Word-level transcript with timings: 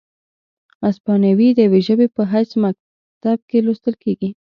هسپانیوي 0.85 1.47
د 1.53 1.59
یوې 1.65 1.81
ژبې 1.87 2.07
په 2.15 2.21
حیث 2.31 2.51
مکتب 2.63 3.37
کې 3.49 3.57
لوستل 3.65 3.95
کیږي، 4.03 4.29